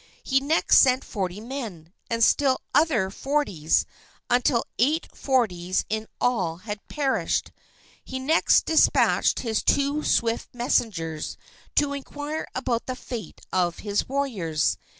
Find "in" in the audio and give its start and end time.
5.91-6.07